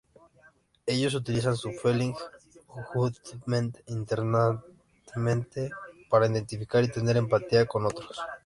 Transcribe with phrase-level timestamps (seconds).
[0.87, 2.15] Ellos utilizan su Feeling
[2.91, 5.69] judgment internamente
[6.09, 8.19] para identificar y tener empatía con otros.